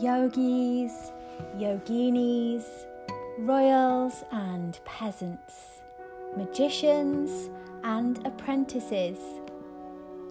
yogis, 0.00 1.12
yoginis, 1.56 2.64
royals 3.38 4.24
and 4.32 4.80
peasants, 4.84 5.82
magicians 6.36 7.48
and 7.84 8.18
apprentices, 8.26 9.18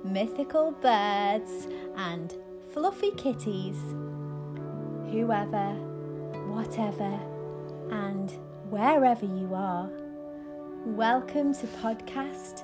mythical 0.03 0.71
birds 0.71 1.67
and 1.95 2.35
fluffy 2.73 3.11
kitties, 3.11 3.77
whoever, 5.11 5.71
whatever, 6.49 7.17
and 7.89 8.31
wherever 8.69 9.25
you 9.25 9.49
are. 9.55 9.89
Welcome 10.85 11.53
to 11.53 11.67
podcast 11.67 12.63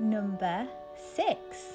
number 0.00 0.66
six. 0.96 1.74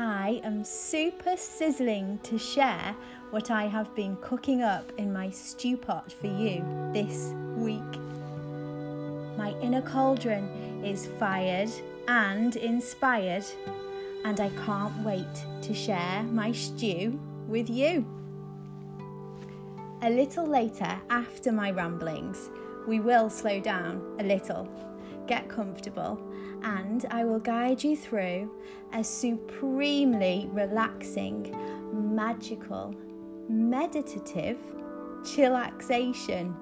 I 0.00 0.40
am 0.44 0.62
super 0.62 1.36
sizzling 1.36 2.20
to 2.22 2.38
share 2.38 2.94
what 3.30 3.50
I 3.50 3.66
have 3.66 3.94
been 3.94 4.16
cooking 4.22 4.62
up 4.62 4.90
in 4.96 5.12
my 5.12 5.28
stew 5.28 5.76
pot 5.76 6.12
for 6.12 6.28
you 6.28 6.64
this 6.94 7.34
week. 7.56 8.00
My 9.36 9.54
inner 9.60 9.82
cauldron 9.82 10.82
is 10.82 11.06
fired 11.18 11.70
and 12.06 12.56
inspired, 12.56 13.44
and 14.24 14.40
I 14.40 14.48
can't 14.64 14.96
wait 15.04 15.26
to 15.62 15.74
share 15.74 16.22
my 16.22 16.52
stew 16.52 17.20
with 17.46 17.68
you. 17.68 18.06
A 20.00 20.08
little 20.08 20.46
later, 20.46 20.98
after 21.10 21.52
my 21.52 21.70
ramblings, 21.70 22.48
we 22.86 22.98
will 22.98 23.28
slow 23.28 23.60
down 23.60 24.16
a 24.18 24.22
little, 24.22 24.66
get 25.26 25.50
comfortable, 25.50 26.18
and 26.62 27.04
I 27.10 27.24
will 27.24 27.40
guide 27.40 27.84
you 27.84 27.94
through 27.94 28.50
a 28.94 29.04
supremely 29.04 30.48
relaxing, 30.52 31.54
magical, 31.92 32.94
meditative 33.48 34.58
chillaxation. 35.22 36.54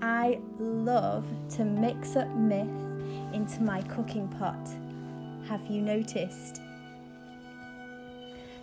I 0.00 0.38
love 0.58 1.24
to 1.56 1.64
mix 1.64 2.16
up 2.16 2.28
myth 2.34 2.68
into 3.32 3.62
my 3.62 3.82
cooking 3.82 4.28
pot. 4.28 4.68
Have 5.48 5.66
you 5.66 5.82
noticed? 5.82 6.60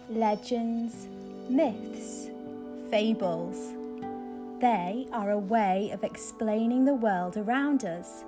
Legends, 0.09 1.07
myths, 1.49 2.29
fables. 2.89 3.73
They 4.59 5.07
are 5.11 5.31
a 5.31 5.37
way 5.37 5.89
of 5.91 6.03
explaining 6.03 6.85
the 6.85 6.93
world 6.93 7.37
around 7.37 7.83
us 7.83 8.23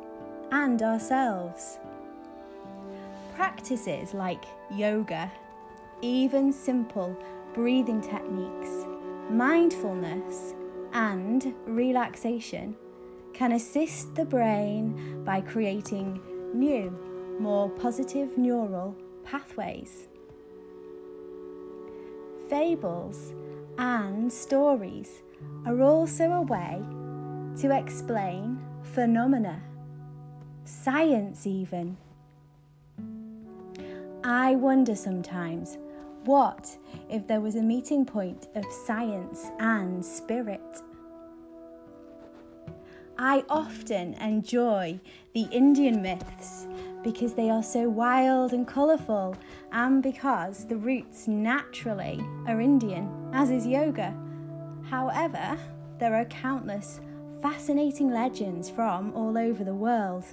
and 0.51 0.81
ourselves. 0.81 1.79
Practices 3.35 4.13
like 4.13 4.43
yoga, 4.71 5.31
even 6.01 6.51
simple 6.51 7.15
breathing 7.55 8.01
techniques, 8.01 8.85
mindfulness, 9.29 10.53
and 10.91 11.55
relaxation 11.65 12.75
can 13.33 13.53
assist 13.53 14.13
the 14.13 14.25
brain 14.25 15.23
by 15.23 15.39
creating 15.39 16.21
new, 16.53 16.91
more 17.39 17.69
positive 17.69 18.37
neural 18.37 18.93
pathways. 19.23 20.09
Fables 22.49 23.33
and 23.77 24.31
stories 24.31 25.23
are 25.65 25.81
also 25.81 26.25
a 26.25 26.41
way 26.41 26.83
to 27.61 27.75
explain 27.75 28.59
phenomena 28.83 29.61
science, 30.65 31.47
even. 31.47 31.95
I 34.23 34.55
wonder 34.55 34.95
sometimes 34.95 35.77
what 36.25 36.75
if 37.09 37.27
there 37.27 37.41
was 37.41 37.55
a 37.55 37.61
meeting 37.61 38.05
point 38.05 38.47
of 38.55 38.65
science 38.85 39.47
and 39.59 40.03
spirit? 40.03 40.81
I 43.17 43.43
often 43.49 44.15
enjoy 44.15 44.99
the 45.33 45.47
Indian 45.51 46.01
myths 46.01 46.67
because 47.03 47.33
they 47.33 47.49
are 47.49 47.63
so 47.63 47.87
wild 47.87 48.51
and 48.51 48.67
colourful, 48.67 49.37
and 49.71 50.01
because 50.01 50.65
the 50.65 50.75
roots 50.75 51.27
naturally 51.27 52.19
are 52.47 52.59
Indian, 52.59 53.09
as 53.31 53.51
is 53.51 53.65
yoga. 53.65 54.13
However, 54.89 55.57
there 55.99 56.15
are 56.15 56.25
countless 56.25 56.99
fascinating 57.41 58.09
legends 58.11 58.69
from 58.69 59.13
all 59.13 59.37
over 59.37 59.63
the 59.63 59.73
world. 59.73 60.25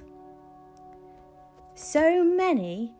So 1.74 2.24
many 2.24 2.94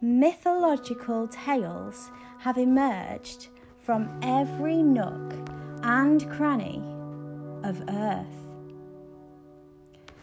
mythological 0.00 1.28
tales 1.28 2.10
have 2.46 2.58
emerged 2.58 3.48
from 3.76 4.08
every 4.22 4.80
nook 4.80 5.34
and 5.82 6.30
cranny 6.30 6.80
of 7.64 7.82
earth. 7.88 8.52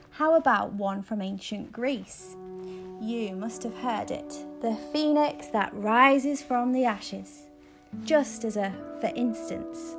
How 0.09 0.35
about 0.35 0.71
one 0.71 1.01
from 1.03 1.21
ancient 1.21 1.73
Greece? 1.73 2.37
You 3.01 3.35
must 3.35 3.61
have 3.63 3.75
heard 3.75 4.09
it 4.09 4.29
the 4.61 4.73
phoenix 4.93 5.47
that 5.47 5.73
rises 5.73 6.41
from 6.41 6.71
the 6.71 6.85
ashes. 6.85 7.41
Just 8.05 8.45
as 8.45 8.55
a, 8.55 8.73
for 9.01 9.11
instance, 9.17 9.97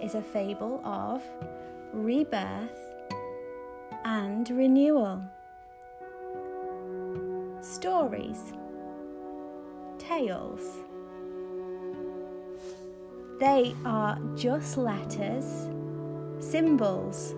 is 0.00 0.14
a 0.14 0.22
fable 0.22 0.80
of 0.82 1.22
rebirth 1.92 2.70
and 4.06 4.48
renewal. 4.48 5.22
Stories, 7.60 8.54
tales. 9.98 10.85
They 13.38 13.76
are 13.84 14.18
just 14.34 14.78
letters, 14.78 15.68
symbols, 16.40 17.34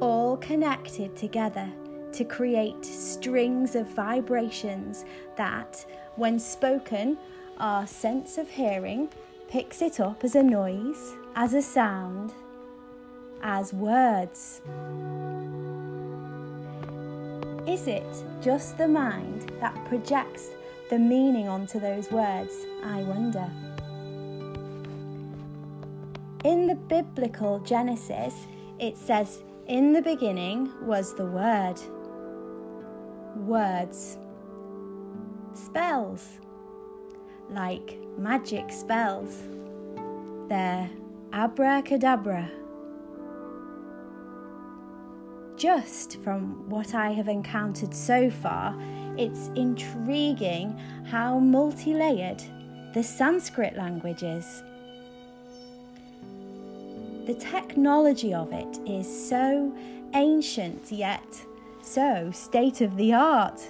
all 0.00 0.38
connected 0.38 1.14
together 1.16 1.70
to 2.12 2.24
create 2.24 2.82
strings 2.84 3.76
of 3.76 3.88
vibrations 3.88 5.04
that, 5.36 5.84
when 6.16 6.38
spoken, 6.38 7.18
our 7.58 7.86
sense 7.86 8.38
of 8.38 8.48
hearing 8.48 9.10
picks 9.48 9.82
it 9.82 10.00
up 10.00 10.24
as 10.24 10.34
a 10.34 10.42
noise, 10.42 11.14
as 11.36 11.52
a 11.52 11.62
sound, 11.62 12.32
as 13.42 13.72
words. 13.74 14.62
Is 17.66 17.86
it 17.86 18.24
just 18.40 18.78
the 18.78 18.88
mind 18.88 19.52
that 19.60 19.74
projects 19.84 20.48
the 20.88 20.98
meaning 20.98 21.48
onto 21.48 21.78
those 21.78 22.10
words? 22.10 22.52
I 22.82 23.02
wonder. 23.02 23.50
In 26.44 26.66
the 26.66 26.74
biblical 26.74 27.60
Genesis, 27.60 28.34
it 28.78 28.96
says, 28.96 29.42
In 29.66 29.92
the 29.92 30.02
beginning 30.02 30.72
was 30.86 31.14
the 31.14 31.26
Word. 31.26 31.80
Words. 33.36 34.18
Spells. 35.54 36.40
Like 37.50 37.98
magic 38.18 38.72
spells. 38.72 39.42
They're 40.48 40.90
abracadabra 41.32 42.50
just 45.62 46.20
from 46.24 46.68
what 46.68 46.92
I 46.92 47.12
have 47.12 47.28
encountered 47.28 47.94
so 47.94 48.30
far, 48.30 48.76
it's 49.16 49.48
intriguing 49.54 50.76
how 51.04 51.38
multi 51.38 51.94
layered 51.94 52.42
the 52.94 53.02
Sanskrit 53.04 53.76
language 53.76 54.24
is. 54.24 54.64
The 57.26 57.34
technology 57.34 58.34
of 58.34 58.52
it 58.52 58.78
is 58.86 59.28
so 59.28 59.72
ancient 60.14 60.90
yet 60.92 61.24
so 61.82 62.30
state 62.32 62.80
of 62.80 62.96
the 62.96 63.12
art 63.12 63.60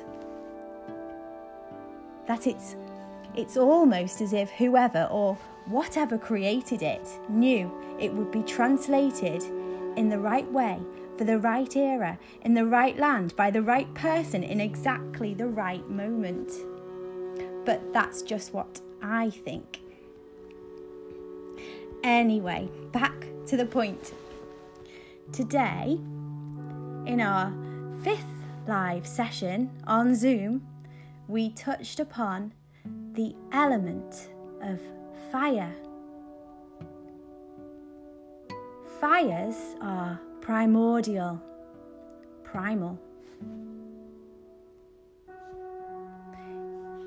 that 2.27 2.47
it's 2.47 2.77
it's 3.35 3.57
almost 3.57 4.21
as 4.21 4.35
if 4.35 4.51
whoever 4.51 5.09
or 5.11 5.35
whatever 5.67 6.19
created 6.19 6.83
it 6.83 7.09
knew 7.31 7.73
it 7.99 8.13
would 8.13 8.31
be 8.31 8.43
translated 8.43 9.43
in 9.97 10.11
the 10.11 10.19
right 10.19 10.51
way 10.53 10.79
for 11.17 11.25
the 11.25 11.39
right 11.39 11.77
era, 11.77 12.19
in 12.43 12.55
the 12.55 12.65
right 12.65 12.99
land, 12.99 13.35
by 13.37 13.51
the 13.51 13.63
right 13.63 13.93
person, 13.95 14.43
in 14.43 14.61
exactly 14.61 15.35
the 15.35 15.47
right 15.47 15.89
moment. 15.89 16.51
But 17.65 17.93
that's 17.93 18.23
just 18.23 18.53
what 18.53 18.81
I 19.03 19.31
think. 19.31 19.81
Anyway, 22.03 22.69
back 22.93 23.27
to 23.47 23.57
the 23.57 23.67
point. 23.67 24.13
Today, 25.33 25.99
in 27.07 27.21
our 27.21 27.53
fifth 28.03 28.25
live 28.67 29.07
session 29.07 29.71
on 29.87 30.15
Zoom, 30.15 30.67
we 31.29 31.51
touched 31.51 32.01
upon 32.01 32.53
the 33.15 33.35
element 33.53 34.31
of 34.63 34.81
fire. 35.31 35.73
Fires 39.01 39.57
are 39.81 40.21
primordial, 40.41 41.43
primal. 42.45 42.99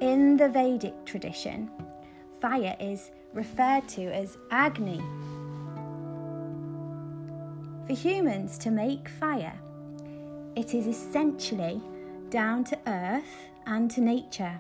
In 0.02 0.36
the 0.36 0.50
Vedic 0.50 1.06
tradition, 1.06 1.70
fire 2.42 2.76
is 2.80 3.12
referred 3.34 3.88
to 3.90 4.04
as 4.14 4.38
Agni. 4.52 5.02
For 7.86 7.94
humans 7.94 8.58
to 8.60 8.72
make 8.72 9.08
fire, 9.08 9.54
it 10.56 10.74
is 10.74 10.88
essentially 10.88 11.80
down 12.30 12.64
to 12.66 12.80
earth 12.88 13.50
and 13.68 13.92
to 13.92 14.02
nature. 14.02 14.60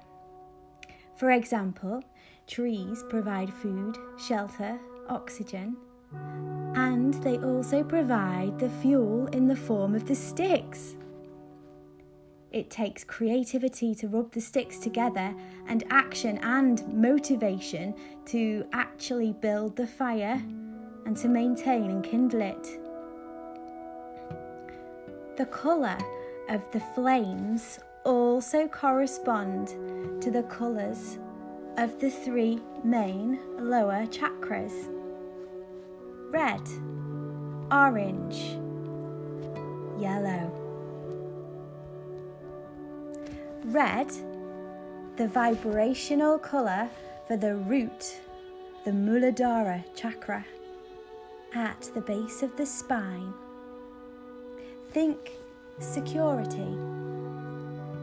For 1.15 1.31
example, 1.31 2.03
trees 2.45 3.03
provide 3.09 3.51
food, 3.51 3.97
shelter, 4.19 4.77
oxygen, 5.09 5.75
and 6.75 7.15
they 7.15 7.37
also 7.39 7.83
provide 7.83 8.59
the 8.59 8.69
fuel 8.69 9.25
in 9.27 9.47
the 9.47 9.55
form 9.55 9.95
of 9.95 10.05
the 10.05 10.15
sticks. 10.15 10.95
It 12.51 12.69
takes 12.69 13.03
creativity 13.03 13.95
to 13.95 14.07
rub 14.07 14.33
the 14.33 14.41
sticks 14.41 14.77
together 14.77 15.33
and 15.67 15.83
action 15.89 16.37
and 16.43 16.87
motivation 16.93 17.95
to 18.27 18.67
actually 18.71 19.33
build 19.33 19.75
the 19.75 19.87
fire 19.87 20.39
and 21.05 21.17
to 21.17 21.27
maintain 21.27 21.89
and 21.89 22.03
kindle 22.03 22.41
it. 22.41 22.84
The 25.37 25.45
colour 25.47 25.97
of 26.47 26.71
the 26.71 26.79
flames 26.79 27.79
also 28.05 28.69
correspond 28.69 29.67
to 30.21 30.31
the 30.31 30.43
colours 30.43 31.19
of 31.77 31.99
the 31.99 32.09
three 32.09 32.61
main 32.85 33.39
lower 33.59 34.05
chakras 34.05 34.71
red, 36.31 36.61
orange, 37.69 38.57
yellow. 39.99 40.51
Red, 43.65 44.09
the 45.17 45.27
vibrational 45.27 46.39
colour 46.39 46.89
for 47.27 47.35
the 47.35 47.55
root, 47.55 48.21
the 48.85 48.91
Muladhara 48.91 49.83
chakra, 49.95 50.45
at 51.53 51.89
the 51.93 52.01
base 52.01 52.41
of 52.41 52.55
the 52.55 52.65
spine. 52.65 53.33
Think 54.95 55.33
security, 55.79 56.73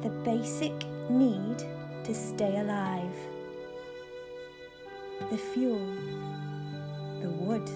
the 0.02 0.10
basic 0.26 0.74
need 1.08 1.64
to 2.04 2.14
stay 2.14 2.58
alive, 2.58 3.16
the 5.30 5.38
fuel, 5.38 5.86
the 7.22 7.30
wood. 7.30 7.66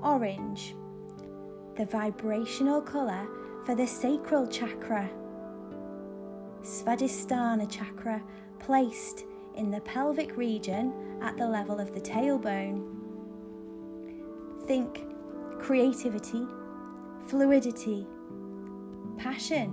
Orange, 0.00 0.76
the 1.74 1.86
vibrational 1.86 2.80
colour 2.80 3.26
for 3.66 3.74
the 3.74 3.88
sacral 3.88 4.46
chakra, 4.46 5.10
Svadhisthana 6.62 7.68
chakra, 7.68 8.22
placed 8.60 9.24
in 9.56 9.72
the 9.72 9.80
pelvic 9.80 10.36
region 10.36 10.92
at 11.20 11.36
the 11.36 11.48
level 11.48 11.80
of 11.80 11.92
the 11.92 12.00
tailbone. 12.00 12.86
Think 14.68 15.07
creativity, 15.68 16.46
fluidity, 17.26 18.06
passion, 19.18 19.70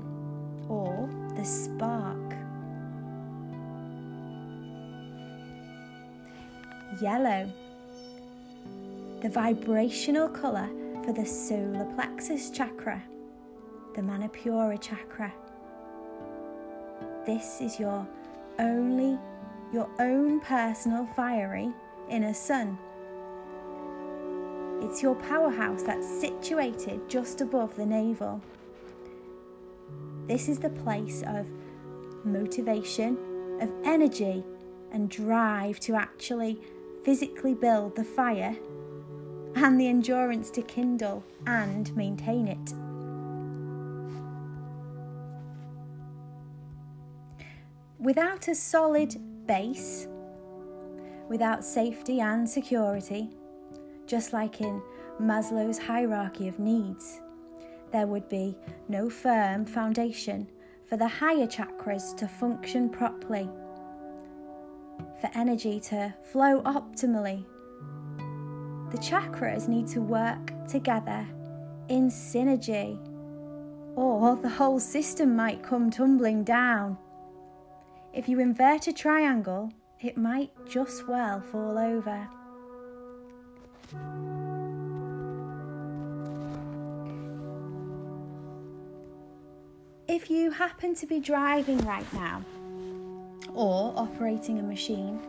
or 0.68 1.10
the 1.38 1.46
spark. 1.46 2.36
Yellow, 7.02 7.50
the 9.22 9.30
vibrational 9.30 10.28
colour 10.28 10.68
for 11.06 11.14
the 11.14 11.26
solar 11.26 11.86
plexus 11.96 12.50
chakra 12.50 13.02
the 13.96 14.02
Manipura 14.02 14.78
chakra. 14.82 15.32
This 17.26 17.62
is 17.62 17.80
your 17.80 18.06
only 18.60 19.18
your 19.72 19.90
own 20.00 20.42
personal 20.42 21.06
fiery 21.16 21.72
inner 22.10 22.34
sun. 22.34 22.78
It's 24.86 25.02
your 25.02 25.16
powerhouse 25.16 25.82
that's 25.82 26.08
situated 26.08 27.10
just 27.10 27.42
above 27.42 27.76
the 27.76 27.88
navel. 27.88 28.40
This 30.28 30.48
is 30.48 30.60
the 30.60 30.70
place 30.70 31.24
of 31.26 31.48
motivation, 32.24 33.18
of 33.62 33.74
energy, 33.84 34.44
and 34.92 35.10
drive 35.10 35.80
to 35.82 35.96
actually 35.96 36.62
physically 37.04 37.56
build 37.56 37.96
the 37.96 38.04
fire 38.04 38.56
and 39.56 39.80
the 39.80 39.88
endurance 39.88 40.52
to 40.52 40.62
kindle 40.62 41.24
and 41.48 41.94
maintain 41.98 42.48
it. 42.48 42.74
Without 47.98 48.48
a 48.48 48.54
solid 48.54 49.48
base, 49.48 50.08
without 51.28 51.66
safety 51.66 52.20
and 52.20 52.48
security, 52.48 53.32
just 54.06 54.34
like 54.34 54.62
in 54.62 54.82
Maslow's 55.20 55.78
hierarchy 55.78 56.48
of 56.48 56.60
needs, 56.60 57.22
there 57.92 58.08
would 58.08 58.28
be 58.30 58.58
no 58.90 59.10
firm 59.10 59.66
foundation 59.66 60.48
for 60.86 60.98
the 60.98 61.08
higher 61.08 61.48
chakras 61.48 62.16
to 62.18 62.28
function 62.28 62.90
properly, 62.90 63.50
for 65.20 65.30
energy 65.34 65.80
to 65.80 66.14
flow 66.32 66.62
optimally. 66.64 67.46
The 68.92 68.98
chakras 68.98 69.68
need 69.68 69.88
to 69.88 70.02
work 70.02 70.52
together 70.68 71.28
in 71.90 72.10
synergy, 72.10 73.00
or 73.96 74.36
the 74.36 74.50
whole 74.50 74.80
system 74.80 75.36
might 75.36 75.64
come 75.64 75.90
tumbling 75.90 76.44
down. 76.44 76.98
If 78.14 78.30
you 78.30 78.40
invert 78.40 78.88
a 78.88 78.94
triangle, 78.94 79.72
it 80.02 80.18
might 80.18 80.52
just 80.68 81.08
well 81.08 81.42
fall 81.42 81.78
over. 81.78 82.28
If 90.08 90.30
you 90.30 90.50
happen 90.52 90.96
to 90.96 91.06
be 91.06 91.20
driving 91.20 91.78
right 91.80 92.12
now 92.14 92.44
or 93.54 93.94
operating 93.96 94.60
a 94.60 94.64
machine, 94.64 95.20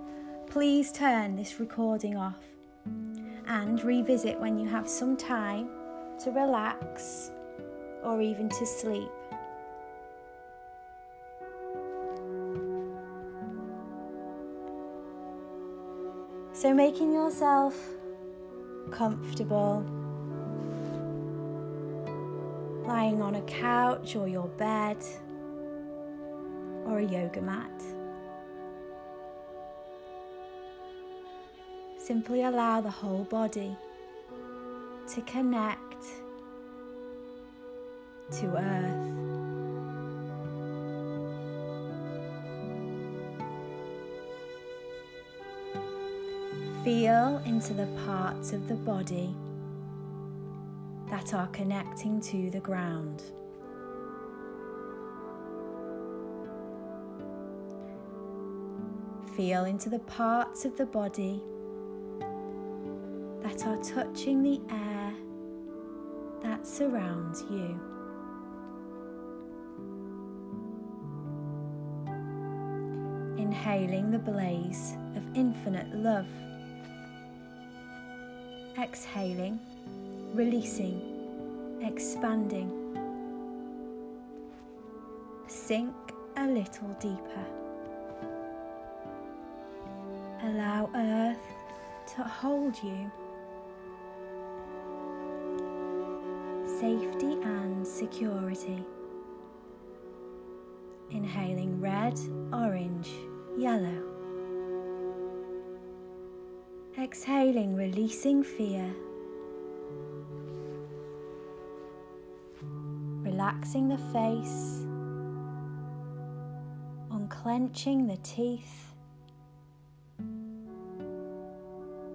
please 0.47 0.93
turn 0.93 1.37
this 1.37 1.61
recording 1.61 2.17
off 2.17 2.43
and 3.47 3.83
revisit 3.83 4.39
when 4.39 4.59
you 4.59 4.69
have 4.69 4.89
some 4.89 5.17
time 5.17 5.69
to 6.21 6.31
relax 6.31 7.31
or 8.03 8.23
even 8.23 8.49
to 8.49 8.65
sleep. 8.65 9.11
So, 16.53 16.73
making 16.73 17.13
yourself 17.13 17.77
comfortable, 18.91 19.85
lying 22.87 23.21
on 23.21 23.35
a 23.37 23.43
couch 23.43 24.17
or 24.17 24.29
your 24.29 24.49
bed 24.49 24.97
or 26.87 26.99
a 26.99 27.05
yoga 27.05 27.41
mat. 27.41 27.83
Simply 31.99 32.43
allow 32.45 32.81
the 32.81 32.91
whole 32.91 33.25
body 33.25 33.77
to 35.15 35.21
connect 35.23 36.05
to 38.33 38.47
Earth. 38.57 39.26
Feel 46.87 47.43
into 47.45 47.75
the 47.75 47.89
parts 48.07 48.53
of 48.53 48.69
the 48.69 48.77
body 48.77 49.35
that 51.11 51.35
are 51.35 51.49
connecting 51.49 52.21
to 52.21 52.49
the 52.51 52.61
ground. 52.61 53.25
Feel 59.37 59.65
into 59.65 59.89
the 59.89 59.99
parts 59.99 60.65
of 60.65 60.77
the 60.77 60.87
body 60.87 61.43
that 63.43 63.67
are 63.67 63.83
touching 63.83 64.45
the 64.45 64.61
air 64.73 65.13
that 66.41 66.65
surrounds 66.65 67.43
you. 67.51 67.81
Inhaling 73.37 74.13
the 74.13 74.21
blaze 74.21 74.95
of 75.17 75.25
infinite 75.35 75.93
love 75.93 76.29
exhaling, 78.79 79.59
releasing, 80.35 81.01
expanding. 81.83 82.71
Sink 85.47 85.95
a 86.37 86.47
little 86.47 86.89
deeper. 87.01 87.47
Allow 90.43 90.91
Earth 90.95 91.39
to 92.15 92.23
hold 92.23 92.77
you. 92.83 93.11
Safety 96.79 97.39
and 97.43 97.87
security. 97.87 98.85
Inhaling 101.11 101.81
red, 101.81 102.19
orange, 102.53 103.09
yellow. 103.57 104.06
Exhaling, 107.07 107.77
releasing 107.77 108.43
fear. 108.43 108.93
Relaxing 113.23 113.87
the 113.89 113.99
face, 114.13 114.85
unclenching 117.13 118.09
the 118.09 118.17
teeth. 118.25 118.93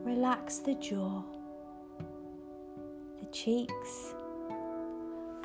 Relax 0.03 0.57
the 0.57 0.75
jaw, 0.75 1.23
the 3.21 3.27
cheeks, 3.27 4.13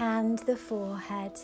and 0.00 0.40
the 0.40 0.56
forehead. 0.56 1.38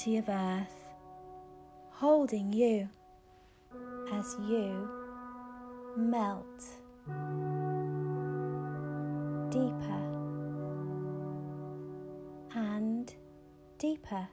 Gravity 0.00 0.16
of 0.16 0.28
Earth 0.28 0.86
holding 1.90 2.52
you 2.52 2.88
as 4.12 4.36
you 4.48 4.88
melt 5.96 6.64
deeper 9.50 10.00
and 12.54 13.14
deeper, 13.78 14.26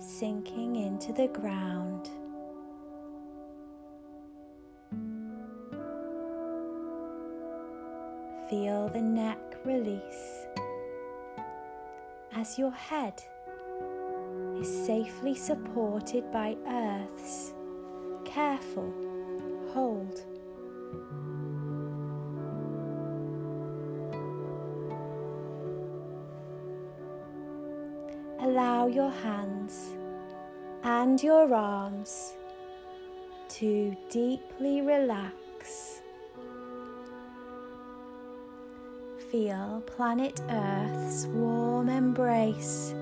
sinking 0.00 0.76
into 0.76 1.12
the 1.12 1.28
ground. 1.28 2.10
Feel 8.50 8.88
the 8.88 9.00
neck 9.00 9.38
release 9.64 10.46
as 12.34 12.58
your 12.58 12.72
head 12.72 13.22
safely 14.64 15.34
supported 15.34 16.30
by 16.32 16.56
Earth's 16.66 17.52
careful 18.24 18.92
hold. 19.72 20.22
Allow 28.40 28.88
your 28.88 29.10
hands 29.10 29.94
and 30.82 31.22
your 31.22 31.54
arms 31.54 32.34
to 33.48 33.96
deeply 34.10 34.80
relax. 34.80 36.00
Feel 39.30 39.82
planet 39.86 40.40
Earth's 40.50 41.26
warm 41.26 41.88
embrace 41.88 42.94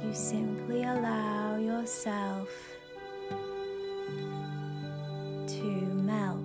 you 0.00 0.14
simply 0.14 0.84
allow 0.84 1.56
yourself 1.56 2.48
to 5.48 5.64
melt. 6.04 6.38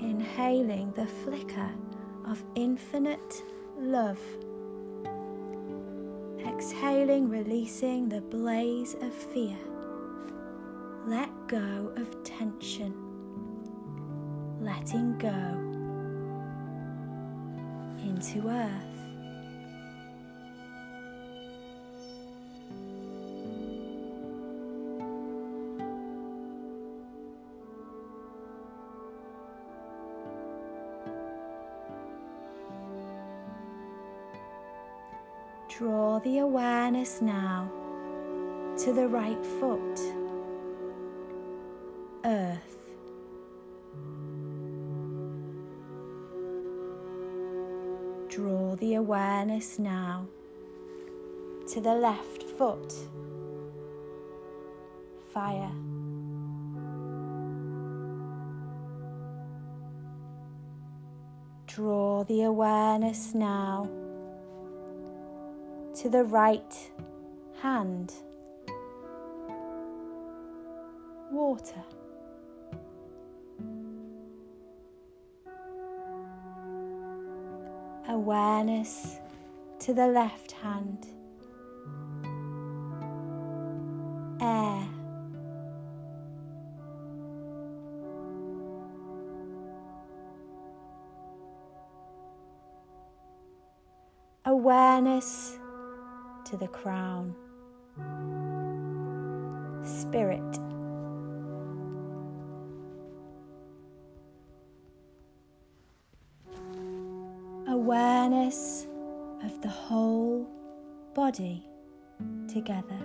Inhaling 0.00 0.92
the 0.92 1.06
flicker 1.06 1.70
of 2.26 2.42
infinite 2.54 3.42
love. 3.78 4.20
Exhaling, 6.46 7.28
releasing 7.28 8.08
the 8.08 8.20
blaze 8.20 8.94
of 9.02 9.12
fear. 9.12 9.58
Let 11.06 11.30
go 11.48 11.92
of 11.96 12.22
tension. 12.22 13.09
Letting 14.80 15.18
go 15.18 15.28
into 18.02 18.48
earth. 18.48 18.72
Draw 35.68 36.20
the 36.20 36.38
awareness 36.38 37.20
now 37.20 37.70
to 38.78 38.94
the 38.94 39.06
right 39.08 39.44
foot, 39.44 40.00
awareness 49.10 49.80
now 49.80 50.24
to 51.66 51.80
the 51.80 51.92
left 51.92 52.44
foot, 52.44 52.94
fire. 55.34 55.72
Draw 61.66 62.22
the 62.22 62.42
awareness 62.42 63.34
now 63.34 63.90
to 65.96 66.08
the 66.08 66.22
right 66.22 66.90
hand. 67.60 68.12
Water. 71.32 71.82
Awareness 78.10 79.20
to 79.78 79.94
the 79.94 80.08
left 80.08 80.50
hand. 80.50 81.06
Air. 84.40 84.88
Awareness 94.44 95.56
to 96.46 96.56
the 96.56 96.66
crown. 96.66 97.32
Spirit. 99.84 100.69
Awareness 107.82 108.86
of 109.42 109.62
the 109.62 109.68
whole 109.68 110.46
body 111.14 111.64
together. 112.46 113.00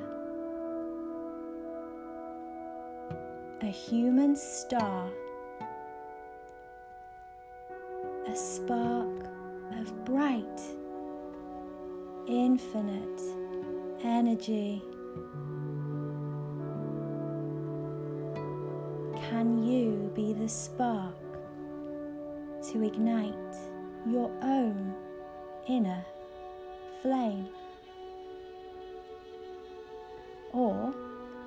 A 3.62 3.68
human 3.68 4.36
star. 4.36 5.10
A 8.28 8.36
spark 8.36 9.30
of 9.80 10.04
bright 10.04 10.62
infinite 12.28 13.22
energy. 14.04 14.84
Can 19.30 19.64
you 19.64 20.12
be 20.14 20.34
the 20.34 20.50
spark 20.50 21.16
to 22.72 22.84
ignite 22.84 23.56
your 24.06 24.32
own 24.42 24.94
inner 25.68 26.04
flame? 27.02 27.48
Or 30.54 30.94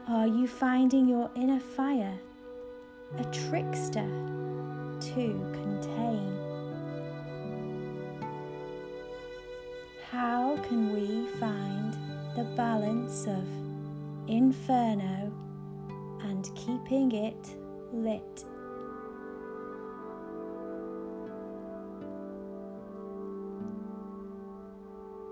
are 0.06 0.26
you 0.26 0.46
finding 0.46 1.08
your 1.08 1.30
inner 1.34 1.60
fire 1.60 2.18
a 3.18 3.24
trickster 3.24 4.08
to 5.00 5.50
contain? 5.52 6.38
how 10.10 10.56
can 10.66 10.90
we 10.92 11.26
find 11.38 11.92
the 12.34 12.44
balance 12.56 13.26
of 13.26 13.46
inferno 14.26 15.30
and 16.22 16.50
keeping 16.54 17.12
it 17.12 17.54
lit? 17.92 18.44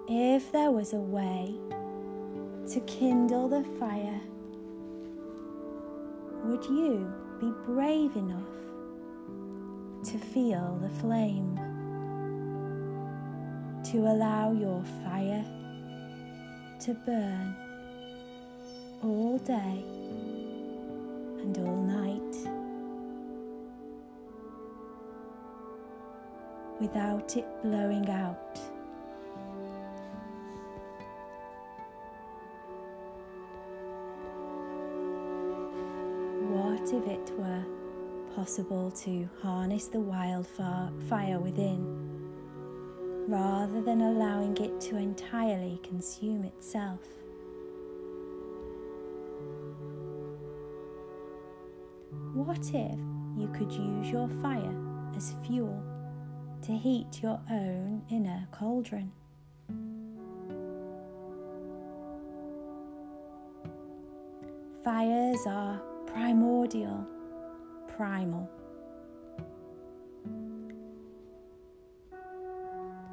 If 0.08 0.52
there 0.52 0.70
was 0.70 0.92
a 0.92 1.00
way 1.00 1.56
to 2.68 2.80
kindle 2.86 3.48
the 3.48 3.64
fire, 3.80 4.20
would 6.44 6.64
you 6.66 7.12
be 7.40 7.52
brave 7.64 8.14
enough 8.14 8.46
to 10.04 10.16
feel 10.16 10.78
the 10.80 10.88
flame, 11.00 11.56
to 13.90 13.98
allow 14.06 14.52
your 14.52 14.84
fire 15.02 15.44
to 16.78 16.94
burn 17.04 17.56
all 19.02 19.38
day 19.38 19.82
and 21.40 21.58
all 21.58 21.82
night 21.82 22.36
without 26.80 27.36
it 27.36 27.46
blowing 27.64 28.08
out. 28.08 28.60
If 36.97 37.07
it 37.07 37.33
were 37.38 37.65
possible 38.35 38.91
to 38.91 39.29
harness 39.43 39.88
the 39.88 40.00
wildfire 40.00 40.91
fire 41.09 41.38
within 41.38 42.07
rather 43.29 43.83
than 43.83 44.00
allowing 44.00 44.57
it 44.57 44.81
to 44.81 44.97
entirely 44.97 45.79
consume 45.83 46.45
itself? 46.45 47.00
What 52.35 52.59
if 52.59 52.99
you 53.37 53.49
could 53.53 53.73
use 53.73 54.11
your 54.11 54.29
fire 54.41 54.75
as 55.17 55.35
fuel 55.47 55.83
to 56.62 56.73
heat 56.73 57.23
your 57.23 57.41
own 57.50 58.03
inner 58.11 58.47
cauldron? 58.53 59.12
Fires 64.85 65.41
are 65.47 65.83
primordial, 66.16 67.06
primal. 67.94 68.49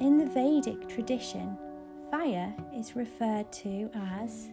In 0.00 0.16
the 0.16 0.24
Vedic 0.24 0.88
tradition, 0.88 1.54
fire 2.10 2.54
is 2.74 2.96
referred 2.96 3.52
to 3.52 3.90
as 3.94 4.48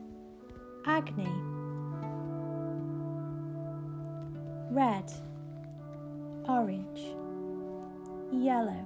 Agni. 0.86 1.32
Red, 4.70 5.10
orange, 6.46 7.16
yellow. 8.34 8.86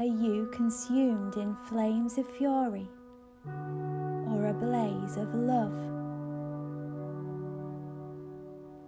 Are 0.00 0.04
you 0.04 0.50
consumed 0.52 1.36
in 1.36 1.54
flames 1.68 2.18
of 2.18 2.28
fury? 2.36 2.88
Blaze 4.60 5.16
of 5.16 5.34
love? 5.34 5.72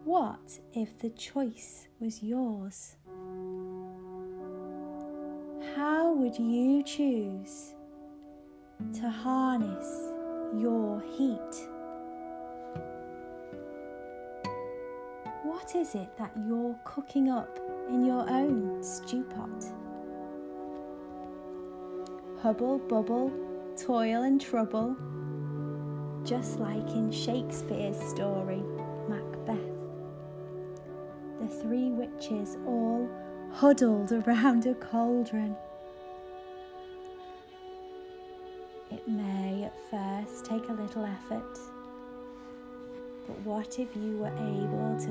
What 0.05 0.59
if 0.73 0.99
the 0.99 1.11
choice 1.11 1.87
was 2.01 2.23
yours? 2.23 2.97
How 5.77 6.13
would 6.13 6.37
you 6.39 6.83
choose 6.83 7.75
to 8.95 9.09
harness 9.09 10.13
your 10.59 11.03
heat? 11.17 11.69
What 15.45 15.75
is 15.77 15.95
it 15.95 16.17
that 16.19 16.33
you're 16.47 16.79
cooking 16.85 17.29
up 17.29 17.59
in 17.89 18.05
your 18.05 18.29
own 18.29 18.83
stew 18.83 19.23
pot? 19.23 19.65
Hubble, 22.43 22.79
bubble, 22.79 23.31
toil 23.77 24.23
and 24.23 24.41
trouble, 24.41 24.97
just 26.31 26.61
like 26.61 26.89
in 26.91 27.11
Shakespeare's 27.11 27.99
story, 28.09 28.63
Macbeth. 29.09 29.59
The 31.41 31.49
three 31.49 31.91
witches 31.91 32.57
all 32.69 33.11
huddled 33.53 34.13
around 34.13 34.65
a 34.67 34.75
cauldron. 34.75 35.57
It 38.93 39.09
may 39.09 39.65
at 39.65 39.75
first 39.91 40.45
take 40.45 40.69
a 40.69 40.73
little 40.73 41.05
effort, 41.05 41.59
but 43.27 43.37
what 43.41 43.81
if 43.81 43.89
you 43.97 44.19
were 44.19 44.29
able 44.29 44.97
to 45.01 45.11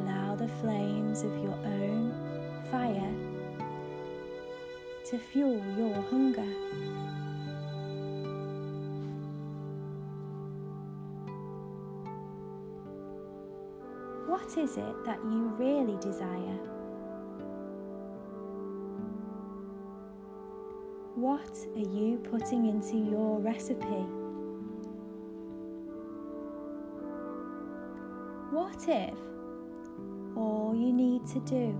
allow 0.00 0.36
the 0.36 0.48
flames 0.48 1.20
of 1.20 1.32
your 1.36 1.58
own 1.66 2.14
fire 2.70 3.14
to 5.10 5.18
fuel 5.18 5.62
your 5.76 6.00
hunger? 6.04 7.25
What 14.56 14.70
is 14.70 14.78
it 14.78 15.04
that 15.04 15.22
you 15.22 15.52
really 15.58 15.98
desire? 16.00 16.58
What 21.14 21.54
are 21.74 21.78
you 21.78 22.16
putting 22.30 22.64
into 22.64 22.96
your 22.96 23.38
recipe? 23.38 24.06
What 28.50 28.82
if 28.88 29.18
all 30.34 30.74
you 30.74 30.90
need 30.90 31.26
to 31.26 31.40
do 31.40 31.78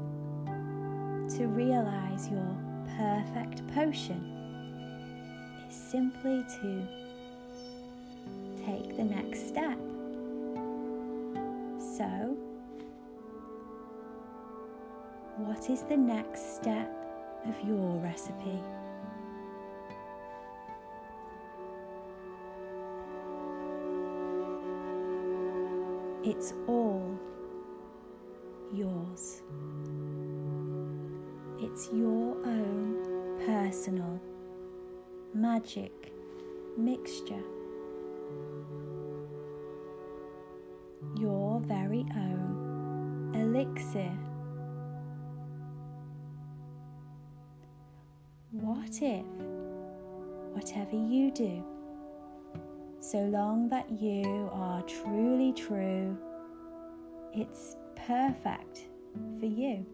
to 1.38 1.46
realize 1.46 2.28
your 2.28 2.56
perfect 2.98 3.66
potion 3.68 4.20
is 5.66 5.74
simply 5.74 6.44
to 6.60 6.86
take 8.66 8.98
the 8.98 9.04
next 9.04 9.48
step? 9.48 9.78
So, 11.96 12.36
what 15.46 15.70
is 15.70 15.82
the 15.82 15.96
next 15.96 16.56
step 16.56 16.90
of 17.48 17.54
your 17.68 18.00
recipe? 18.00 18.60
It's 26.24 26.52
all 26.66 27.16
yours. 28.74 29.42
It's 31.60 31.90
your 31.92 32.36
own 32.44 33.38
personal 33.46 34.20
magic 35.32 36.12
mixture. 36.76 37.44
Your 41.16 41.60
very 41.60 42.04
own 42.16 43.32
elixir 43.32 44.10
If, 49.02 49.26
whatever 50.52 50.96
you 50.96 51.30
do, 51.30 51.62
so 52.98 53.18
long 53.18 53.68
that 53.68 53.90
you 53.90 54.48
are 54.52 54.82
truly 54.82 55.52
true, 55.52 56.16
it's 57.34 57.76
perfect 57.94 58.88
for 59.38 59.46
you? 59.46 59.84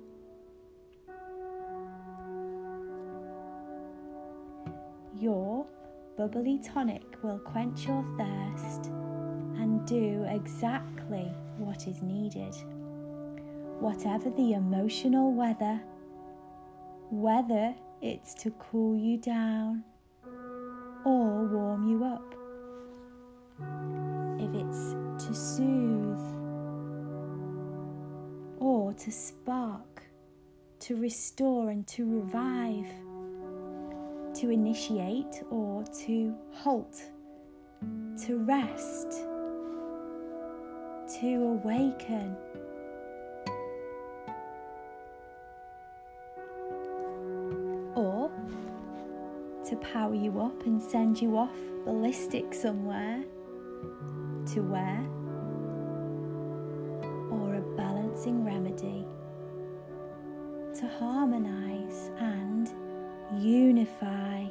Your 5.19 5.67
bubbly 6.17 6.61
tonic 6.65 7.03
will 7.23 7.39
quench 7.41 7.87
your 7.87 8.05
thirst 8.17 8.87
and 9.57 9.85
do 9.87 10.25
exactly 10.29 11.31
what 11.59 11.89
is 11.89 12.03
needed. 12.03 12.55
Whatever 13.81 14.31
the 14.31 14.53
emotional 14.53 15.33
weather, 15.33 15.81
whether 17.11 17.75
it's 18.03 18.35
to 18.35 18.51
cool 18.59 18.97
you 18.97 19.17
down 19.17 19.85
or 21.05 21.47
warm 21.47 21.89
you 21.89 22.05
up. 22.05 22.35
If 24.41 24.53
it's 24.55 24.97
to 25.25 25.33
soothe 25.33 26.19
or 28.59 28.93
to 28.93 29.13
spark, 29.13 30.03
to 30.81 30.97
restore 30.97 31.71
and 31.71 31.87
to 31.87 32.05
revive, 32.05 32.91
to 34.35 34.51
initiate 34.51 35.45
or 35.51 35.85
to 36.05 36.35
halt, 36.55 37.01
to 38.27 38.39
rest, 38.39 39.13
to 41.21 41.35
awaken 41.35 42.37
to 49.73 49.79
power 49.79 50.15
you 50.15 50.39
up 50.39 50.67
and 50.67 50.83
send 50.83 51.23
you 51.23 51.39
off 51.39 51.57
ballistic 51.87 52.53
somewhere 52.53 53.25
to 54.45 54.61
where, 54.61 55.03
or 57.31 57.55
a 57.55 57.63
balancing 57.75 58.45
remedy 58.45 59.07
to 60.79 60.87
harmonize 60.99 62.11
and 62.19 62.69
unify, 63.43 64.45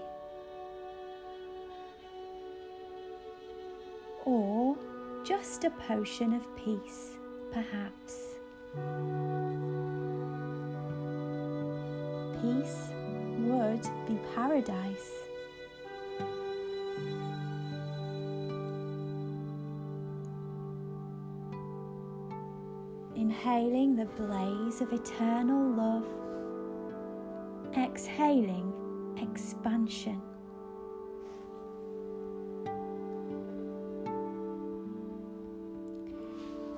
or 4.26 4.76
just 5.24 5.66
a 5.66 5.70
potion 5.70 6.34
of 6.34 6.44
peace 6.56 7.12
perhaps. 7.52 8.40
Peace 12.42 12.90
be 14.08 14.18
paradise. 14.36 15.12
Inhaling 23.16 23.96
the 23.96 24.06
blaze 24.06 24.82
of 24.82 24.92
eternal 24.92 25.72
love, 25.76 26.08
exhaling 27.78 28.74
expansion. 29.22 30.22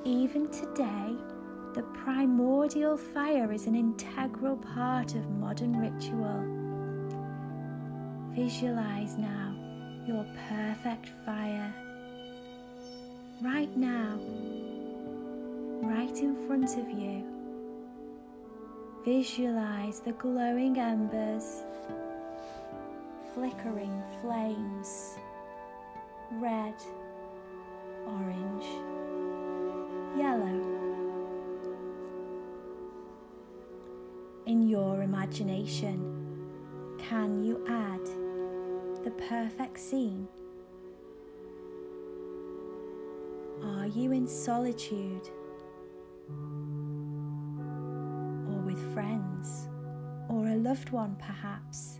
Even 0.06 0.48
today, 0.50 1.16
the 1.74 1.84
primordial 1.94 2.98
fire 2.98 3.52
is 3.52 3.68
an 3.68 3.76
integral 3.76 4.58
part 4.58 5.16
of 5.16 5.30
modern 5.30 5.76
ritual. 5.78 6.63
Visualize 8.36 9.16
now 9.18 9.54
your 10.08 10.26
perfect 10.50 11.10
fire. 11.24 11.72
Right 13.44 13.76
now, 13.78 14.20
right 15.84 16.18
in 16.18 16.36
front 16.48 16.78
of 16.78 16.90
you. 16.90 17.24
Visualize 19.06 20.00
the 20.00 20.14
glowing 20.14 20.80
embers, 20.80 21.62
flickering 23.36 24.02
flames, 24.22 25.16
red, 26.32 26.76
orange, 28.08 28.66
yellow. 30.18 30.60
In 34.48 34.68
your 34.68 35.04
imagination, 35.04 36.24
can 36.98 37.44
you 37.44 37.64
add 37.68 38.13
the 39.04 39.12
perfect 39.12 39.80
scene? 39.80 40.28
Are 43.62 43.88
you 43.88 44.12
in 44.14 44.28
solitude 44.28 45.30
or 48.48 48.62
with 48.66 48.94
friends 48.94 49.68
or 50.30 50.48
a 50.48 50.56
loved 50.56 50.92
one 50.92 51.18
perhaps? 51.18 52.00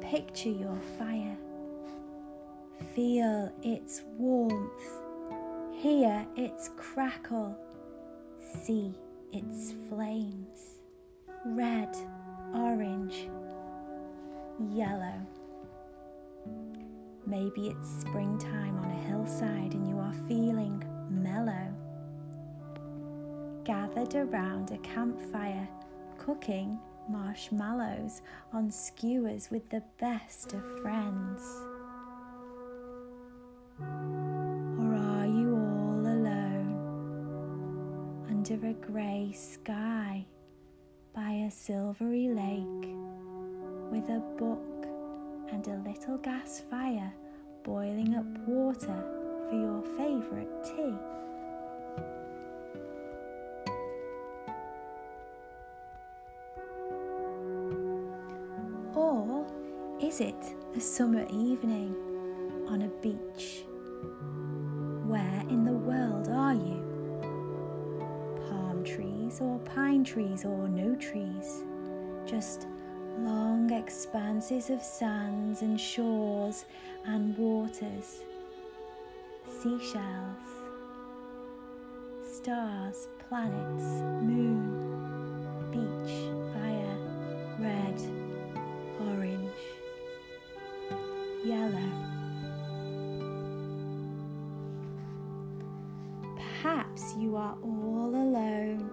Picture 0.00 0.50
your 0.50 0.80
fire. 0.98 1.36
Feel 2.94 3.52
its 3.62 4.02
warmth. 4.18 5.00
Hear 5.72 6.26
its 6.36 6.70
crackle. 6.76 7.56
See 8.64 8.94
its 9.32 9.72
flames. 9.88 10.80
Red, 11.46 11.96
orange, 12.54 13.28
yellow. 14.70 15.20
Maybe 17.26 17.68
it's 17.68 18.00
springtime 18.00 18.78
on 18.78 18.90
a 18.90 19.08
hillside 19.08 19.74
and 19.74 19.88
you 19.88 19.98
are 19.98 20.14
feeling 20.28 20.84
mellow. 21.08 21.72
Gathered 23.64 24.14
around 24.14 24.72
a 24.72 24.78
campfire, 24.78 25.68
cooking 26.18 26.78
marshmallows 27.08 28.22
on 28.52 28.70
skewers 28.70 29.50
with 29.50 29.68
the 29.70 29.82
best 29.98 30.52
of 30.52 30.62
friends. 30.80 31.42
Or 33.80 34.94
are 34.94 35.26
you 35.26 35.54
all 35.56 36.00
alone 36.00 36.78
under 38.28 38.66
a 38.66 38.74
grey 38.74 39.32
sky 39.32 40.26
by 41.14 41.30
a 41.46 41.50
silvery 41.50 42.28
lake 42.28 42.94
with 43.92 44.08
a 44.08 44.20
book 44.38 44.86
and 45.52 45.68
a 45.68 45.76
little 45.86 46.16
gas 46.16 46.62
fire 46.70 47.12
boiling 47.62 48.14
up 48.14 48.24
water 48.48 49.04
for 49.50 49.54
your 49.54 49.82
favourite 49.98 50.48
tea? 50.64 50.94
Or 58.94 59.46
is 60.00 60.22
it 60.22 60.42
a 60.74 60.80
summer 60.80 61.26
evening 61.30 61.94
on 62.68 62.82
a 62.82 62.88
beach? 63.02 63.64
Where 65.06 65.44
in 65.50 65.66
the 65.66 65.72
world 65.72 66.28
are 66.28 66.54
you? 66.54 66.80
Palm 68.48 68.82
trees 68.86 69.38
or 69.42 69.58
pine 69.58 70.02
trees 70.02 70.46
or 70.46 70.66
no 70.66 70.94
trees? 70.94 71.62
Just 72.24 72.68
long 73.24 73.70
expanses 73.72 74.70
of 74.70 74.82
sands 74.82 75.62
and 75.62 75.80
shores 75.80 76.64
and 77.04 77.36
waters, 77.36 78.20
seashells, 79.46 80.48
stars, 82.24 83.08
planets, 83.28 84.02
moon, 84.22 84.66
beach, 85.70 86.14
fire, 86.52 86.96
red, 87.58 88.00
orange, 89.00 89.60
yellow. 91.44 91.90
Perhaps 96.36 97.14
you 97.18 97.36
are 97.36 97.56
all 97.62 98.10
alone 98.14 98.90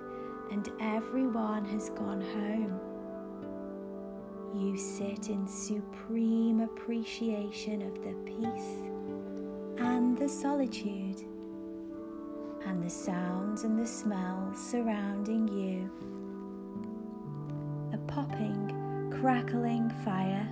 and 0.52 0.70
everyone 0.82 1.66
has 1.66 1.90
gone 1.92 2.22
home. 2.22 2.69
You 4.60 4.78
sit 4.78 5.30
in 5.30 5.48
supreme 5.48 6.60
appreciation 6.60 7.82
of 7.82 7.94
the 8.04 8.14
peace 8.26 8.76
and 9.78 10.18
the 10.18 10.28
solitude 10.28 11.24
and 12.66 12.84
the 12.84 12.90
sounds 12.90 13.64
and 13.64 13.80
the 13.80 13.88
smells 13.88 14.60
surrounding 14.60 15.48
you. 15.48 15.90
The 17.92 18.00
popping, 18.00 19.16
crackling 19.22 19.90
fire 20.04 20.46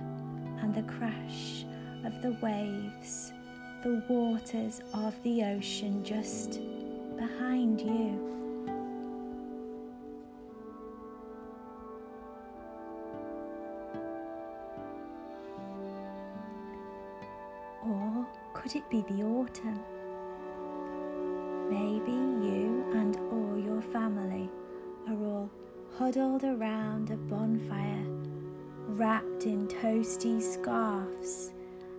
and 0.62 0.74
the 0.74 0.84
crash 0.84 1.66
of 2.06 2.22
the 2.22 2.34
waves, 2.42 3.34
the 3.82 4.02
waters 4.08 4.80
of 4.94 5.22
the 5.22 5.44
ocean 5.44 6.02
just 6.02 6.60
behind 7.18 7.82
you. 7.82 8.47
Could 18.68 18.76
it 18.76 18.90
be 18.90 19.00
the 19.00 19.22
autumn? 19.22 19.80
Maybe 21.70 22.12
you 22.12 22.84
and 22.92 23.16
all 23.32 23.58
your 23.58 23.80
family 23.80 24.50
are 25.08 25.24
all 25.24 25.50
huddled 25.96 26.44
around 26.44 27.10
a 27.10 27.16
bonfire, 27.16 28.04
wrapped 28.88 29.46
in 29.46 29.68
toasty 29.68 30.42
scarves 30.42 31.52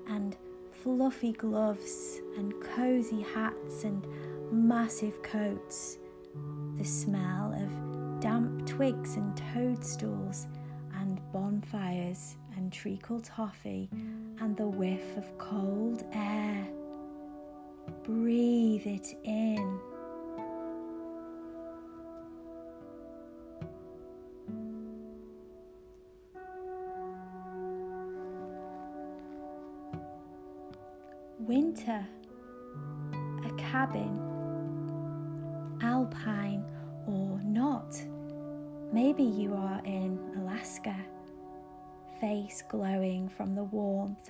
and 0.10 0.38
fluffy 0.72 1.32
gloves 1.32 2.22
and 2.38 2.54
cozy 2.62 3.22
hats 3.22 3.84
and 3.84 4.06
massive 4.52 5.24
coats. 5.24 5.98
The 6.78 6.86
smell 6.86 7.52
of 7.54 8.22
damp 8.22 8.68
twigs 8.68 9.16
and 9.16 9.36
toadstools 9.54 10.46
and 11.00 11.20
bonfires 11.32 12.36
and 12.56 12.72
treacle 12.72 13.22
toffee 13.22 13.90
and 14.42 14.56
the 14.56 14.68
whiff 14.68 15.18
of 15.18 15.38
cold 15.38 16.04
air. 16.14 16.68
Breathe 18.04 18.88
it 18.88 19.16
in. 19.24 19.80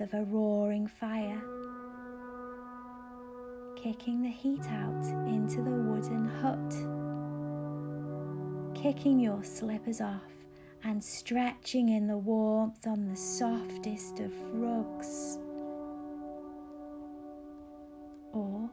Of 0.00 0.14
a 0.14 0.24
roaring 0.24 0.86
fire, 0.86 1.42
kicking 3.76 4.22
the 4.22 4.28
heat 4.28 4.64
out 4.68 5.04
into 5.28 5.62
the 5.62 5.70
wooden 5.70 6.26
hut, 6.40 6.74
kicking 8.74 9.20
your 9.20 9.44
slippers 9.44 10.00
off 10.00 10.22
and 10.84 11.02
stretching 11.02 11.90
in 11.90 12.06
the 12.06 12.16
warmth 12.16 12.86
on 12.86 13.08
the 13.08 13.16
softest 13.16 14.20
of 14.20 14.32
rugs. 14.52 15.38
Or 18.32 18.70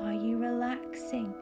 are 0.00 0.12
you 0.12 0.36
relaxing 0.38 1.34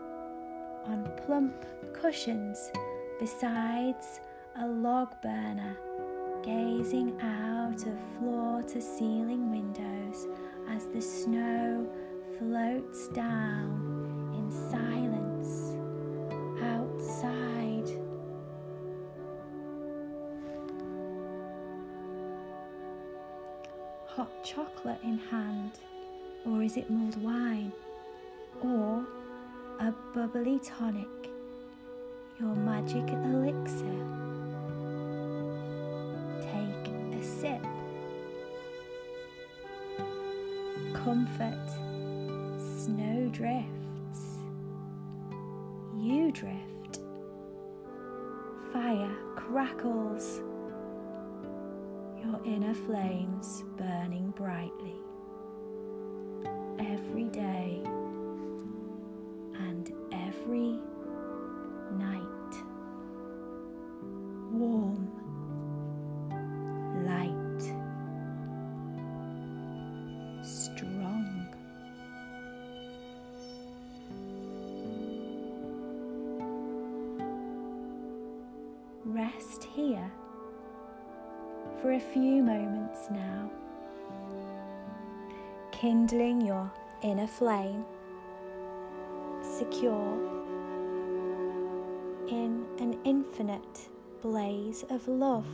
on 0.84 1.10
plump 1.26 1.64
cushions 1.92 2.70
besides 3.18 4.20
a 4.56 4.66
log 4.66 5.20
burner, 5.22 5.76
gazing 6.42 7.20
out 7.20 7.86
of 7.86 7.98
floor 8.18 8.62
to 8.62 8.80
ceiling 8.80 9.50
windows 9.50 10.26
as 10.68 10.86
the 10.86 11.00
snow 11.00 11.86
floats 12.38 13.08
down 13.08 14.32
in 14.34 14.50
silence 14.70 15.76
outside. 16.62 17.90
Hot 24.06 24.44
chocolate 24.44 25.00
in 25.02 25.18
hand, 25.18 25.72
or 26.46 26.62
is 26.62 26.76
it 26.76 26.90
mulled 26.90 27.20
wine? 27.22 27.72
Or 28.62 29.06
a 29.78 29.92
bubbly 30.14 30.58
tonic, 30.60 31.30
your 32.38 32.54
magic 32.54 33.08
elixir? 33.08 34.29
Sip. 37.40 37.62
Comfort, 40.92 41.68
snow 42.58 43.30
drifts. 43.32 44.38
You 45.96 46.30
drift. 46.32 47.00
Fire 48.74 49.16
crackles. 49.36 50.42
Your 52.22 52.40
inner 52.44 52.74
flames 52.74 53.64
burning 53.78 54.34
brightly. 54.36 54.96
Of 94.90 95.06
love. 95.06 95.44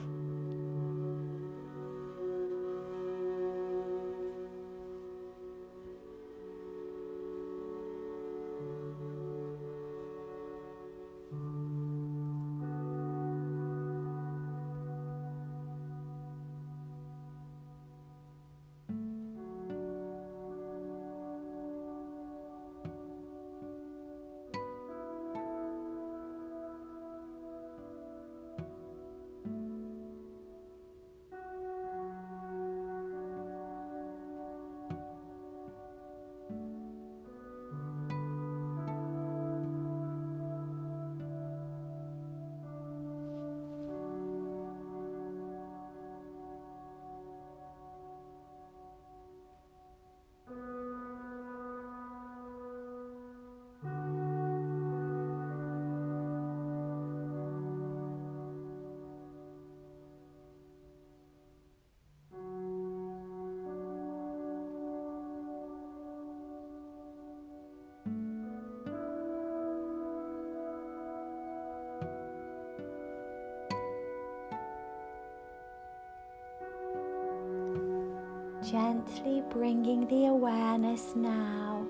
Gently 78.71 79.43
bringing 79.51 80.09
the 80.09 80.27
awareness 80.27 81.15
now 81.15 81.87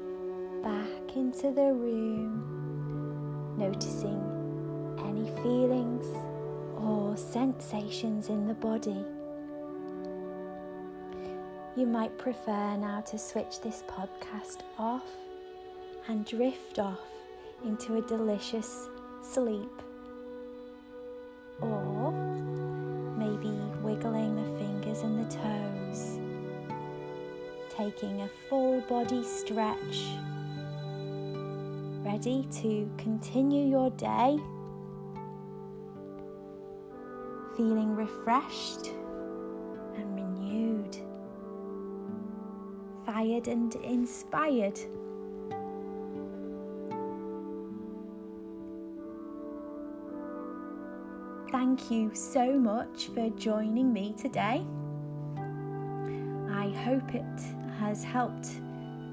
back 0.63 1.17
into 1.17 1.51
the 1.51 1.73
room, 1.73 3.57
noticing 3.57 4.21
any 4.99 5.31
feelings 5.43 6.05
or 6.77 7.17
sensations 7.17 8.29
in 8.29 8.47
the 8.47 8.53
body. 8.53 9.03
You 11.77 11.87
might 11.87 12.19
prefer 12.19 12.77
now 12.77 13.01
to 13.07 13.17
switch 13.17 13.63
this 13.63 13.83
podcast 13.89 14.59
off 14.79 15.09
and 16.09 16.27
drift 16.27 16.79
off 16.79 17.09
into 17.65 17.97
a 17.97 18.03
delicious 18.03 18.91
sleep. 19.23 19.83
Taking 27.97 28.21
a 28.21 28.29
full 28.29 28.81
body 28.83 29.23
stretch, 29.25 30.05
ready 32.05 32.47
to 32.53 32.91
continue 32.99 33.67
your 33.67 33.91
day, 33.91 34.39
feeling 37.57 37.97
refreshed 37.97 38.89
and 39.95 40.15
renewed, 40.15 40.97
fired 43.07 43.49
and 43.49 43.75
inspired. 43.77 44.79
Thank 51.51 51.91
you 51.91 52.11
so 52.15 52.59
much 52.59 53.07
for 53.15 53.31
joining 53.31 53.91
me 53.91 54.15
today. 54.19 54.67
I 56.51 56.69
hope 56.85 57.15
it 57.15 57.66
has 57.79 58.05
helped 58.05 58.51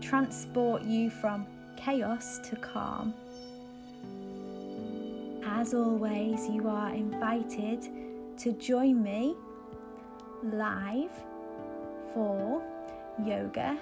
transport 0.02 0.84
you 0.84 1.10
from 1.10 1.46
chaos 1.78 2.40
to 2.50 2.56
calm. 2.58 3.14
As 5.46 5.74
always, 5.74 6.48
you 6.50 6.68
are 6.68 6.94
invited 6.94 7.88
to 8.38 8.52
join 8.54 9.02
me 9.04 9.36
live 10.44 11.12
for 12.14 12.62
yoga 13.26 13.78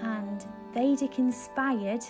and 0.00 0.46
Vedic 0.72 1.18
inspired, 1.18 2.04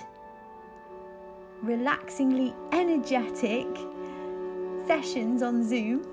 relaxingly 1.63 2.55
energetic 2.73 3.67
sessions 4.87 5.43
on 5.43 5.67
Zoom. 5.67 6.07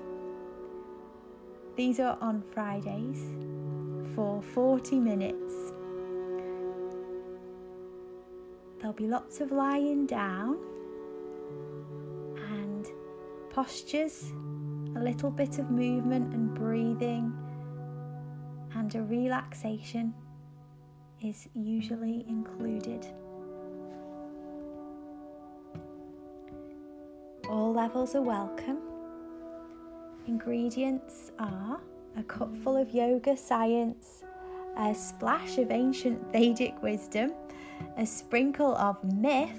These 1.76 2.00
are 2.00 2.16
on 2.20 2.42
Fridays 2.42 3.20
for 4.14 4.42
40 4.42 4.98
minutes. 4.98 5.75
Be 8.96 9.06
lots 9.06 9.40
of 9.42 9.52
lying 9.52 10.06
down 10.06 10.56
and 12.50 12.86
postures, 13.50 14.32
a 14.96 15.00
little 15.00 15.30
bit 15.30 15.58
of 15.58 15.70
movement 15.70 16.32
and 16.32 16.54
breathing, 16.54 17.30
and 18.74 18.94
a 18.94 19.02
relaxation 19.02 20.14
is 21.22 21.46
usually 21.54 22.24
included. 22.26 23.06
All 27.50 27.72
levels 27.74 28.14
are 28.14 28.22
welcome. 28.22 28.78
Ingredients 30.26 31.32
are 31.38 31.80
a 32.16 32.22
cupful 32.22 32.76
of 32.78 32.90
yoga 32.94 33.36
science, 33.36 34.24
a 34.76 34.94
splash 34.94 35.58
of 35.58 35.70
ancient 35.70 36.32
Vedic 36.32 36.82
wisdom, 36.82 37.32
a 37.96 38.06
sprinkle 38.06 38.76
of 38.76 39.02
myth, 39.04 39.50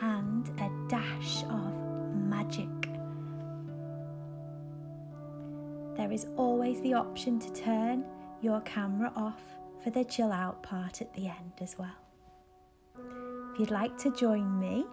and 0.00 0.48
a 0.60 0.70
dash 0.88 1.44
of 1.44 1.72
magic. 2.14 2.68
There 5.96 6.10
is 6.10 6.26
always 6.36 6.80
the 6.80 6.94
option 6.94 7.38
to 7.38 7.52
turn 7.52 8.04
your 8.42 8.60
camera 8.62 9.12
off 9.14 9.42
for 9.82 9.90
the 9.90 10.04
chill 10.04 10.32
out 10.32 10.62
part 10.62 11.00
at 11.00 11.12
the 11.14 11.28
end 11.28 11.52
as 11.60 11.76
well. 11.78 11.96
If 13.52 13.60
you'd 13.60 13.70
like 13.70 13.96
to 13.98 14.10
join 14.10 14.58
me, 14.58 14.84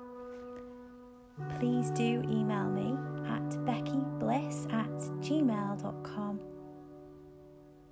please 1.58 1.90
do 1.92 2.22
email 2.30 2.70
me 2.70 2.96
at 3.28 3.50
bekibliss 3.66 4.72
at 4.72 4.90
gmail.com. 5.22 6.40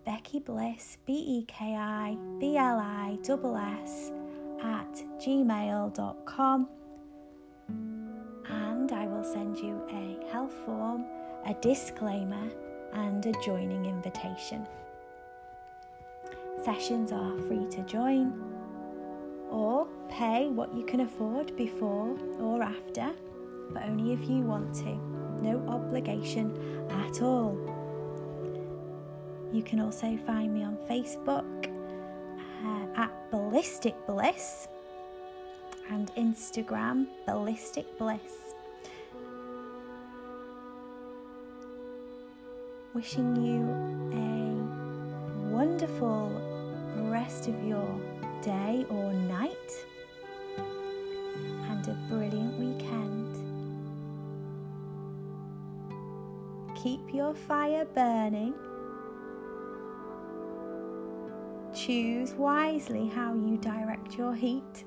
Beki 0.10 0.43
Bliss, 0.43 0.98
B 1.06 1.13
E 1.13 1.45
K 1.48 1.76
I 1.76 2.17
B 2.39 2.58
L 2.58 2.80
I 2.80 3.15
S 3.24 4.12
at 4.63 5.04
gmail.com. 5.19 6.67
And 8.50 8.91
I 8.91 9.06
will 9.06 9.24
send 9.24 9.58
you 9.60 9.80
a 9.91 10.32
health 10.32 10.54
form, 10.65 11.06
a 11.45 11.54
disclaimer, 11.62 12.50
and 12.93 13.24
a 13.24 13.34
joining 13.45 13.86
invitation. 13.86 14.65
Sessions 16.65 17.12
are 17.12 17.38
free 17.41 17.67
to 17.69 17.84
join 17.84 18.34
or 19.52 19.88
pay 20.10 20.48
what 20.48 20.74
you 20.74 20.86
can 20.86 21.02
afford 21.02 21.56
before 21.56 22.17
or 22.39 22.63
after, 22.63 23.12
but 23.69 23.84
only 23.84 24.13
if 24.13 24.28
you 24.28 24.41
want 24.41 24.74
to. 24.74 24.98
No 25.43 25.63
obligation 25.67 26.58
at 26.89 27.22
all. 27.22 27.79
You 29.52 29.64
can 29.64 29.80
also 29.80 30.16
find 30.28 30.54
me 30.54 30.64
on 30.64 30.78
Facebook 30.88 31.68
uh, 32.64 33.02
at 33.02 33.32
Ballistic 33.32 33.96
Bliss 34.06 34.68
and 35.90 36.14
Instagram 36.16 37.08
Ballistic 37.26 37.98
Bliss. 37.98 38.54
Wishing 42.94 43.36
you 43.36 43.64
a 44.14 45.52
wonderful 45.52 46.30
rest 47.10 47.48
of 47.48 47.64
your 47.64 48.00
day 48.44 48.86
or 48.90 49.14
night 49.14 49.72
and 51.70 51.88
a 51.88 51.98
brilliant 52.08 52.60
weekend. 52.60 53.36
Keep 56.78 57.14
your 57.14 57.34
fire 57.34 57.86
burning. 57.96 58.54
Choose 61.89 62.36
wisely 62.36 63.08
how 63.08 63.34
you 63.34 63.58
direct 63.58 64.15
your 64.15 64.36
heat 64.36 64.86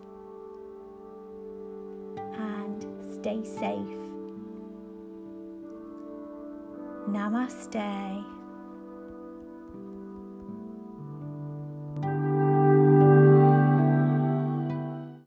and 2.16 2.86
stay 3.12 3.42
safe. 3.42 3.98
Namaste. 7.08 8.24